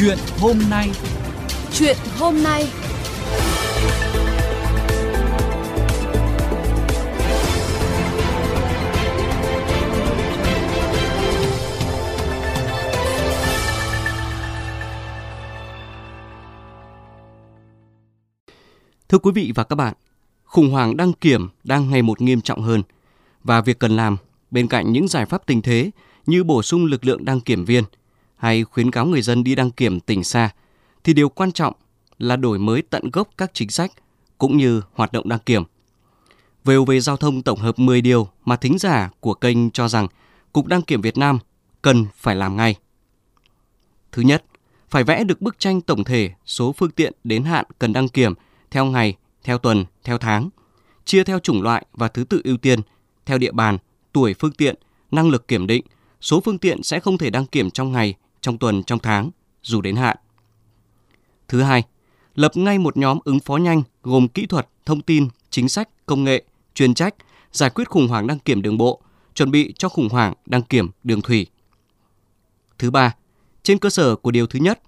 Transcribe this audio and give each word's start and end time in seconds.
Chuyện 0.00 0.18
hôm 0.40 0.58
nay. 0.70 0.90
Chuyện 1.72 1.96
hôm 2.18 2.42
nay. 2.42 2.66
Thưa 19.08 19.18
quý 19.18 19.32
vị 19.34 19.52
và 19.54 19.64
các 19.64 19.76
bạn, 19.76 19.94
khủng 20.44 20.70
hoảng 20.70 20.96
đăng 20.96 21.12
kiểm 21.12 21.48
đang 21.64 21.90
ngày 21.90 22.02
một 22.02 22.20
nghiêm 22.20 22.40
trọng 22.40 22.62
hơn 22.62 22.82
và 23.44 23.60
việc 23.60 23.78
cần 23.78 23.96
làm 23.96 24.16
bên 24.50 24.68
cạnh 24.68 24.92
những 24.92 25.08
giải 25.08 25.26
pháp 25.26 25.46
tình 25.46 25.62
thế 25.62 25.90
như 26.26 26.44
bổ 26.44 26.62
sung 26.62 26.84
lực 26.84 27.04
lượng 27.04 27.24
đăng 27.24 27.40
kiểm 27.40 27.64
viên 27.64 27.84
hay 28.38 28.64
khuyến 28.64 28.90
cáo 28.90 29.06
người 29.06 29.22
dân 29.22 29.44
đi 29.44 29.54
đăng 29.54 29.70
kiểm 29.70 30.00
tỉnh 30.00 30.24
xa 30.24 30.50
thì 31.04 31.12
điều 31.14 31.28
quan 31.28 31.52
trọng 31.52 31.74
là 32.18 32.36
đổi 32.36 32.58
mới 32.58 32.82
tận 32.82 33.10
gốc 33.10 33.28
các 33.38 33.50
chính 33.54 33.70
sách 33.70 33.92
cũng 34.38 34.56
như 34.56 34.82
hoạt 34.92 35.12
động 35.12 35.28
đăng 35.28 35.38
kiểm. 35.38 35.62
VOV 36.64 36.90
Giao 37.02 37.16
thông 37.16 37.42
tổng 37.42 37.58
hợp 37.58 37.78
10 37.78 38.00
điều 38.00 38.28
mà 38.44 38.56
thính 38.56 38.78
giả 38.78 39.10
của 39.20 39.34
kênh 39.34 39.70
cho 39.70 39.88
rằng 39.88 40.08
Cục 40.52 40.66
Đăng 40.66 40.82
kiểm 40.82 41.00
Việt 41.00 41.18
Nam 41.18 41.38
cần 41.82 42.06
phải 42.16 42.36
làm 42.36 42.56
ngay. 42.56 42.74
Thứ 44.12 44.22
nhất, 44.22 44.44
phải 44.88 45.04
vẽ 45.04 45.24
được 45.24 45.40
bức 45.40 45.58
tranh 45.58 45.80
tổng 45.80 46.04
thể 46.04 46.30
số 46.46 46.72
phương 46.72 46.90
tiện 46.90 47.12
đến 47.24 47.44
hạn 47.44 47.64
cần 47.78 47.92
đăng 47.92 48.08
kiểm 48.08 48.34
theo 48.70 48.84
ngày, 48.84 49.16
theo 49.44 49.58
tuần, 49.58 49.84
theo 50.04 50.18
tháng, 50.18 50.48
chia 51.04 51.24
theo 51.24 51.38
chủng 51.38 51.62
loại 51.62 51.86
và 51.92 52.08
thứ 52.08 52.24
tự 52.24 52.40
ưu 52.44 52.56
tiên, 52.56 52.80
theo 53.26 53.38
địa 53.38 53.52
bàn, 53.52 53.78
tuổi 54.12 54.34
phương 54.34 54.52
tiện, 54.52 54.74
năng 55.10 55.28
lực 55.28 55.48
kiểm 55.48 55.66
định, 55.66 55.84
số 56.20 56.40
phương 56.40 56.58
tiện 56.58 56.82
sẽ 56.82 57.00
không 57.00 57.18
thể 57.18 57.30
đăng 57.30 57.46
kiểm 57.46 57.70
trong 57.70 57.92
ngày, 57.92 58.14
trong 58.48 58.58
tuần, 58.58 58.82
trong 58.82 58.98
tháng, 58.98 59.30
dù 59.62 59.80
đến 59.80 59.96
hạn. 59.96 60.16
Thứ 61.48 61.62
hai, 61.62 61.82
lập 62.34 62.56
ngay 62.56 62.78
một 62.78 62.96
nhóm 62.96 63.18
ứng 63.24 63.40
phó 63.40 63.56
nhanh 63.56 63.82
gồm 64.02 64.28
kỹ 64.28 64.46
thuật, 64.46 64.68
thông 64.86 65.00
tin, 65.00 65.28
chính 65.50 65.68
sách, 65.68 65.88
công 66.06 66.24
nghệ, 66.24 66.44
chuyên 66.74 66.94
trách, 66.94 67.14
giải 67.52 67.70
quyết 67.70 67.88
khủng 67.88 68.08
hoảng 68.08 68.26
đăng 68.26 68.38
kiểm 68.38 68.62
đường 68.62 68.78
bộ, 68.78 69.00
chuẩn 69.34 69.50
bị 69.50 69.74
cho 69.78 69.88
khủng 69.88 70.08
hoảng 70.08 70.34
đăng 70.46 70.62
kiểm 70.62 70.90
đường 71.04 71.22
thủy. 71.22 71.46
Thứ 72.78 72.90
ba, 72.90 73.14
trên 73.62 73.78
cơ 73.78 73.90
sở 73.90 74.16
của 74.16 74.30
điều 74.30 74.46
thứ 74.46 74.58
nhất, 74.58 74.80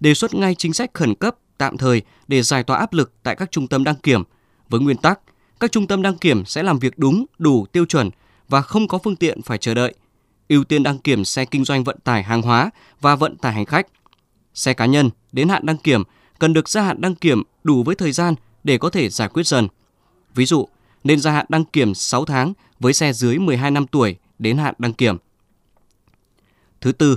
đề 0.00 0.14
xuất 0.14 0.34
ngay 0.34 0.54
chính 0.54 0.72
sách 0.72 0.90
khẩn 0.94 1.14
cấp 1.14 1.36
tạm 1.58 1.76
thời 1.76 2.02
để 2.28 2.42
giải 2.42 2.62
tỏa 2.62 2.78
áp 2.78 2.92
lực 2.92 3.12
tại 3.22 3.36
các 3.36 3.50
trung 3.50 3.68
tâm 3.68 3.84
đăng 3.84 3.96
kiểm 3.96 4.22
với 4.68 4.80
nguyên 4.80 4.96
tắc 4.96 5.20
các 5.60 5.72
trung 5.72 5.86
tâm 5.86 6.02
đăng 6.02 6.18
kiểm 6.18 6.44
sẽ 6.44 6.62
làm 6.62 6.78
việc 6.78 6.98
đúng, 6.98 7.24
đủ 7.38 7.66
tiêu 7.72 7.84
chuẩn 7.84 8.10
và 8.48 8.62
không 8.62 8.88
có 8.88 8.98
phương 9.04 9.16
tiện 9.16 9.42
phải 9.42 9.58
chờ 9.58 9.74
đợi. 9.74 9.94
Ưu 10.48 10.64
tiên 10.64 10.82
đăng 10.82 10.98
kiểm 10.98 11.24
xe 11.24 11.44
kinh 11.44 11.64
doanh 11.64 11.84
vận 11.84 12.00
tải 12.00 12.22
hàng 12.22 12.42
hóa 12.42 12.70
và 13.00 13.16
vận 13.16 13.36
tải 13.36 13.52
hành 13.52 13.64
khách. 13.64 13.86
Xe 14.54 14.74
cá 14.74 14.86
nhân 14.86 15.10
đến 15.32 15.48
hạn 15.48 15.66
đăng 15.66 15.76
kiểm 15.76 16.02
cần 16.38 16.52
được 16.52 16.68
gia 16.68 16.82
hạn 16.82 17.00
đăng 17.00 17.14
kiểm 17.14 17.42
đủ 17.64 17.82
với 17.82 17.94
thời 17.94 18.12
gian 18.12 18.34
để 18.64 18.78
có 18.78 18.90
thể 18.90 19.08
giải 19.08 19.28
quyết 19.28 19.46
dần. 19.46 19.68
Ví 20.34 20.46
dụ, 20.46 20.68
nên 21.04 21.20
gia 21.20 21.32
hạn 21.32 21.46
đăng 21.48 21.64
kiểm 21.64 21.94
6 21.94 22.24
tháng 22.24 22.52
với 22.80 22.92
xe 22.92 23.12
dưới 23.12 23.38
12 23.38 23.70
năm 23.70 23.86
tuổi 23.86 24.16
đến 24.38 24.58
hạn 24.58 24.74
đăng 24.78 24.92
kiểm. 24.92 25.16
Thứ 26.80 26.92
tư, 26.92 27.16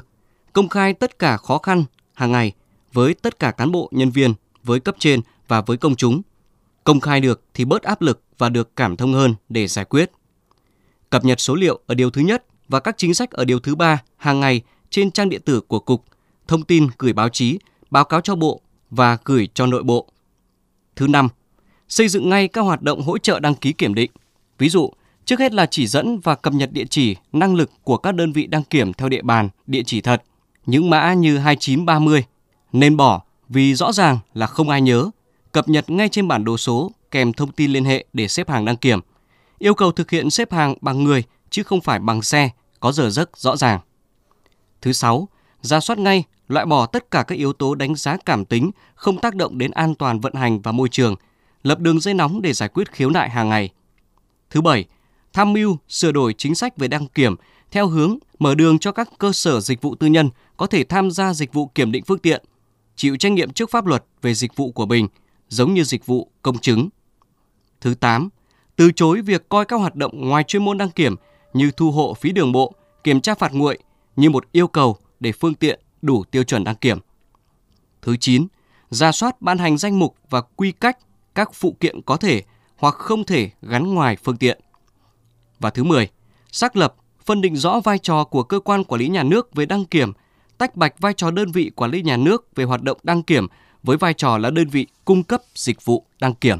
công 0.54 0.70
khai 0.70 0.94
tất 0.94 1.20
cả 1.20 1.38
khó 1.38 1.58
khăn 1.58 1.84
hàng 2.14 2.32
ngày 2.32 2.54
với 2.94 3.14
tất 3.14 3.40
cả 3.40 3.52
cán 3.52 3.72
bộ, 3.72 3.90
nhân 3.92 4.10
viên, 4.10 4.34
với 4.64 4.80
cấp 4.80 4.96
trên 5.00 5.22
và 5.48 5.62
với 5.62 5.78
công 5.78 5.96
chúng. 5.96 6.22
Công 6.84 7.00
khai 7.00 7.22
được 7.22 7.44
thì 7.54 7.66
bớt 7.66 7.84
áp 7.84 8.02
lực 8.02 8.22
và 8.38 8.50
được 8.50 8.76
cảm 8.76 8.98
thông 8.98 9.14
hơn 9.14 9.36
để 9.50 9.68
giải 9.68 9.86
quyết. 9.86 10.12
Cập 11.10 11.26
nhật 11.26 11.40
số 11.40 11.56
liệu 11.56 11.80
ở 11.88 11.96
điều 11.96 12.10
thứ 12.10 12.22
nhất 12.22 12.46
và 12.72 12.80
các 12.80 12.98
chính 12.98 13.14
sách 13.14 13.32
ở 13.32 13.46
điều 13.46 13.60
thứ 13.60 13.76
ba 13.76 14.02
hàng 14.18 14.40
ngày 14.40 14.62
trên 14.90 15.12
trang 15.12 15.30
điện 15.30 15.42
tử 15.46 15.62
của 15.62 15.80
Cục, 15.80 16.06
thông 16.48 16.64
tin 16.64 16.88
gửi 16.98 17.14
báo 17.14 17.30
chí, 17.30 17.60
báo 17.90 18.04
cáo 18.04 18.22
cho 18.22 18.36
Bộ 18.36 18.62
và 18.90 19.18
gửi 19.26 19.50
cho 19.54 19.66
nội 19.66 19.84
bộ. 19.84 20.08
Thứ 20.96 21.08
năm, 21.08 21.30
xây 21.90 22.08
dựng 22.08 22.30
ngay 22.30 22.48
các 22.48 22.62
hoạt 22.62 22.82
động 22.82 23.02
hỗ 23.02 23.18
trợ 23.18 23.40
đăng 23.40 23.56
ký 23.56 23.74
kiểm 23.74 23.94
định. 23.94 24.12
Ví 24.58 24.70
dụ, 24.70 24.92
trước 25.26 25.40
hết 25.40 25.54
là 25.54 25.66
chỉ 25.66 25.88
dẫn 25.88 26.20
và 26.20 26.36
cập 26.36 26.54
nhật 26.54 26.72
địa 26.72 26.86
chỉ, 26.90 27.16
năng 27.34 27.56
lực 27.56 27.72
của 27.84 27.98
các 27.98 28.16
đơn 28.16 28.32
vị 28.32 28.48
đăng 28.48 28.64
kiểm 28.64 28.94
theo 28.94 29.10
địa 29.10 29.22
bàn, 29.22 29.50
địa 29.68 29.84
chỉ 29.86 30.02
thật. 30.02 30.24
Những 30.66 30.90
mã 30.90 31.14
như 31.14 31.38
2930 31.38 32.24
nên 32.74 32.98
bỏ 32.98 33.22
vì 33.50 33.76
rõ 33.76 33.92
ràng 33.92 34.20
là 34.34 34.48
không 34.48 34.70
ai 34.70 34.82
nhớ, 34.82 35.10
cập 35.52 35.70
nhật 35.70 35.90
ngay 35.90 36.10
trên 36.10 36.28
bản 36.28 36.44
đồ 36.44 36.58
số 36.58 36.92
kèm 37.12 37.34
thông 37.34 37.52
tin 37.52 37.72
liên 37.72 37.86
hệ 37.86 38.06
để 38.14 38.28
xếp 38.28 38.50
hàng 38.50 38.66
đăng 38.66 38.78
kiểm. 38.78 39.00
Yêu 39.60 39.74
cầu 39.74 39.92
thực 39.92 40.12
hiện 40.12 40.30
xếp 40.30 40.52
hàng 40.52 40.76
bằng 40.82 41.04
người 41.04 41.24
chứ 41.50 41.64
không 41.64 41.82
phải 41.82 42.00
bằng 42.00 42.22
xe, 42.22 42.50
có 42.82 42.92
giờ 42.92 43.10
giấc 43.10 43.38
rõ 43.38 43.58
ràng. 43.58 43.80
Thứ 44.82 44.94
sáu, 44.94 45.28
ra 45.62 45.80
soát 45.80 46.00
ngay, 46.00 46.24
loại 46.48 46.66
bỏ 46.66 46.86
tất 46.86 47.12
cả 47.12 47.24
các 47.24 47.38
yếu 47.38 47.54
tố 47.54 47.76
đánh 47.76 47.96
giá 47.96 48.18
cảm 48.26 48.46
tính 48.46 48.72
không 48.96 49.18
tác 49.18 49.36
động 49.36 49.58
đến 49.58 49.72
an 49.72 49.96
toàn 49.96 50.20
vận 50.20 50.34
hành 50.34 50.62
và 50.62 50.72
môi 50.72 50.90
trường, 50.90 51.16
lập 51.64 51.80
đường 51.80 52.00
dây 52.00 52.14
nóng 52.14 52.42
để 52.42 52.54
giải 52.54 52.70
quyết 52.70 52.92
khiếu 52.92 53.10
nại 53.10 53.30
hàng 53.30 53.50
ngày. 53.50 53.70
Thứ 54.50 54.62
bảy, 54.62 54.86
tham 55.34 55.54
mưu 55.54 55.78
sửa 55.88 56.12
đổi 56.12 56.34
chính 56.38 56.56
sách 56.56 56.78
về 56.78 56.88
đăng 56.88 57.08
kiểm 57.08 57.36
theo 57.72 57.88
hướng 57.88 58.18
mở 58.40 58.56
đường 58.56 58.80
cho 58.80 58.92
các 58.92 59.10
cơ 59.18 59.32
sở 59.32 59.60
dịch 59.60 59.82
vụ 59.82 59.96
tư 59.96 60.08
nhân 60.08 60.30
có 60.58 60.68
thể 60.68 60.84
tham 60.84 61.12
gia 61.12 61.34
dịch 61.34 61.54
vụ 61.54 61.68
kiểm 61.76 61.92
định 61.92 62.04
phương 62.04 62.20
tiện, 62.20 62.44
chịu 62.96 63.18
trách 63.18 63.32
nhiệm 63.32 63.54
trước 63.54 63.72
pháp 63.72 63.86
luật 63.86 64.06
về 64.22 64.34
dịch 64.34 64.56
vụ 64.56 64.72
của 64.72 64.86
mình, 64.86 65.08
giống 65.50 65.74
như 65.74 65.84
dịch 65.84 66.06
vụ 66.06 66.32
công 66.42 66.58
chứng. 66.58 66.90
Thứ 67.82 67.94
8. 67.94 68.30
Từ 68.76 68.92
chối 68.92 69.22
việc 69.22 69.50
coi 69.50 69.66
các 69.66 69.78
hoạt 69.78 69.96
động 69.96 70.30
ngoài 70.30 70.44
chuyên 70.44 70.66
môn 70.66 70.78
đăng 70.78 70.90
kiểm 70.90 71.16
như 71.54 71.72
thu 71.72 71.92
hộ 71.92 72.14
phí 72.14 72.32
đường 72.32 72.52
bộ, 72.52 72.74
kiểm 73.04 73.22
tra 73.22 73.36
phạt 73.36 73.54
nguội 73.54 73.78
như 74.16 74.30
một 74.30 74.52
yêu 74.52 74.68
cầu 74.68 74.98
để 75.20 75.32
phương 75.32 75.56
tiện 75.56 75.80
đủ 76.02 76.24
tiêu 76.24 76.44
chuẩn 76.44 76.64
đăng 76.64 76.76
kiểm. 76.76 77.00
Thứ 78.02 78.18
9. 78.18 78.48
Ra 78.90 79.12
soát 79.12 79.42
ban 79.42 79.58
hành 79.58 79.78
danh 79.78 80.00
mục 80.00 80.16
và 80.30 80.42
quy 80.42 80.72
cách 80.72 80.98
các 81.36 81.54
phụ 81.54 81.76
kiện 81.80 82.02
có 82.02 82.18
thể 82.18 82.44
hoặc 82.78 82.96
không 82.96 83.24
thể 83.24 83.50
gắn 83.62 83.94
ngoài 83.94 84.18
phương 84.24 84.38
tiện. 84.38 84.60
Và 85.60 85.70
thứ 85.70 85.84
10. 85.84 86.10
Xác 86.52 86.76
lập, 86.76 86.96
phân 87.26 87.42
định 87.42 87.56
rõ 87.56 87.80
vai 87.80 87.98
trò 87.98 88.24
của 88.24 88.44
cơ 88.44 88.60
quan 88.60 88.84
quản 88.84 89.02
lý 89.02 89.08
nhà 89.08 89.24
nước 89.24 89.56
về 89.56 89.66
đăng 89.66 89.86
kiểm 89.86 90.14
tách 90.58 90.76
bạch 90.76 91.00
vai 91.00 91.14
trò 91.14 91.32
đơn 91.32 91.52
vị 91.52 91.72
quản 91.76 91.92
lý 91.92 92.02
nhà 92.02 92.18
nước 92.18 92.56
về 92.56 92.64
hoạt 92.64 92.82
động 92.82 92.98
đăng 93.04 93.24
kiểm 93.24 93.48
với 93.84 93.98
vai 93.98 94.14
trò 94.14 94.38
là 94.38 94.50
đơn 94.50 94.68
vị 94.68 94.88
cung 95.06 95.24
cấp 95.24 95.42
dịch 95.56 95.86
vụ 95.86 96.06
đăng 96.20 96.34
kiểm. 96.34 96.58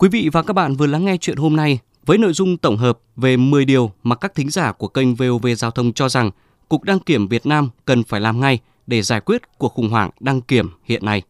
Quý 0.00 0.08
vị 0.08 0.28
và 0.32 0.42
các 0.42 0.52
bạn 0.52 0.76
vừa 0.76 0.86
lắng 0.86 1.04
nghe 1.04 1.16
chuyện 1.16 1.36
hôm 1.36 1.56
nay 1.56 1.78
với 2.06 2.18
nội 2.18 2.32
dung 2.32 2.56
tổng 2.56 2.76
hợp 2.76 2.98
về 3.16 3.36
10 3.36 3.64
điều 3.64 3.92
mà 4.02 4.16
các 4.16 4.34
thính 4.34 4.50
giả 4.50 4.72
của 4.72 4.88
kênh 4.88 5.14
VOV 5.14 5.46
Giao 5.56 5.70
thông 5.70 5.92
cho 5.92 6.08
rằng 6.08 6.30
Cục 6.68 6.84
Đăng 6.84 6.98
kiểm 6.98 7.28
Việt 7.28 7.46
Nam 7.46 7.70
cần 7.84 8.04
phải 8.04 8.20
làm 8.20 8.40
ngay 8.40 8.58
để 8.86 9.02
giải 9.02 9.20
quyết 9.20 9.58
cuộc 9.58 9.72
khủng 9.72 9.88
hoảng 9.88 10.10
đăng 10.20 10.40
kiểm 10.40 10.70
hiện 10.84 11.04
nay. 11.04 11.22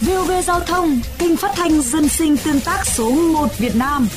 VOV 0.00 0.30
Giao 0.44 0.60
thông, 0.60 1.00
kênh 1.18 1.36
phát 1.36 1.50
thanh 1.56 1.82
dân 1.82 2.08
sinh 2.08 2.36
tương 2.44 2.60
tác 2.60 2.86
số 2.86 3.10
1 3.10 3.58
Việt 3.58 3.76
Nam 3.76 4.08